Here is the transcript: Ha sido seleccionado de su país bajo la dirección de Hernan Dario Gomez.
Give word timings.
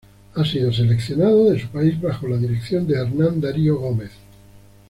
Ha 0.33 0.43
sido 0.43 0.73
seleccionado 0.73 1.51
de 1.51 1.59
su 1.61 1.67
país 1.67 2.01
bajo 2.01 2.27
la 2.27 2.37
dirección 2.37 2.87
de 2.87 2.95
Hernan 2.95 3.39
Dario 3.39 3.77
Gomez. 3.77 4.09